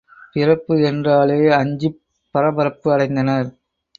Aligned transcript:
பிறப்பு 0.33 0.75
என்றாலே 0.81 1.49
அஞ்சிப் 1.51 1.99
பரபரப்பு 2.35 2.87
அடைந்தனர். 2.95 3.49